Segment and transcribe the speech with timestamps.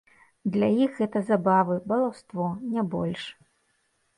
[0.53, 3.29] Для іх гэта забавы, балаўство, не больш.